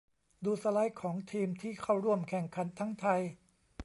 [0.43, 3.21] ดูสไลด์ของทีมที่เข้าร่วมแข่งขันทั้งไทย